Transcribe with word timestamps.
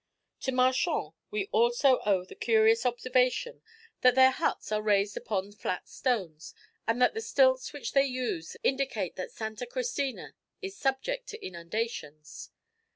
To 0.39 0.51
Marchand 0.51 1.11
we 1.29 1.47
owe 1.53 1.65
also 1.69 2.25
the 2.27 2.33
curious 2.33 2.87
observation 2.87 3.61
that 4.01 4.15
their 4.15 4.31
huts 4.31 4.71
are 4.71 4.81
raised 4.81 5.15
upon 5.15 5.51
flat 5.51 5.87
stones, 5.87 6.55
and 6.87 6.99
that 6.99 7.13
the 7.13 7.21
stilts 7.21 7.71
which 7.71 7.91
they 7.93 8.05
use 8.05 8.57
indicate 8.63 9.15
that 9.17 9.29
Santa 9.31 9.67
Cristina 9.67 10.33
is 10.59 10.75
subject 10.75 11.27
to 11.27 11.45
inundations. 11.45 12.49